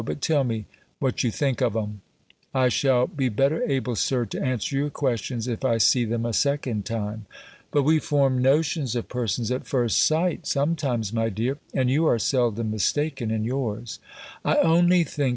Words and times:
But 0.03 0.19
tell 0.19 0.43
me, 0.43 0.65
what 0.97 1.23
you 1.23 1.29
think 1.29 1.61
of 1.61 1.75
'em?" 1.75 2.01
"I 2.55 2.69
shall 2.69 3.05
be 3.05 3.29
better 3.29 3.61
able, 3.69 3.95
Sir, 3.95 4.25
to 4.25 4.41
answer 4.41 4.75
your 4.75 4.89
questions, 4.89 5.47
if 5.47 5.63
I 5.63 5.77
see 5.77 6.05
them 6.05 6.25
a 6.25 6.33
second 6.33 6.85
time." 6.85 7.27
"But 7.69 7.83
we 7.83 7.99
form 7.99 8.39
notions 8.41 8.95
of 8.95 9.07
persons 9.07 9.51
at 9.51 9.67
first 9.67 10.01
sight, 10.01 10.47
sometimes, 10.47 11.13
my 11.13 11.29
dear; 11.29 11.59
and 11.71 11.91
you 11.91 12.07
are 12.07 12.17
seldom 12.17 12.71
mistaken 12.71 13.29
in 13.29 13.43
yours." 13.43 13.99
"I 14.43 14.55
only 14.57 15.03
think. 15.03 15.29